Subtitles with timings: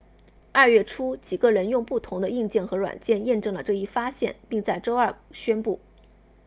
[0.51, 5.79] 二月初几个人用不同的硬件和软件验证了这一发现并在周二宣布